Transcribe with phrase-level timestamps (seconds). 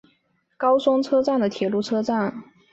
[0.57, 2.43] 高松车站的铁路车站。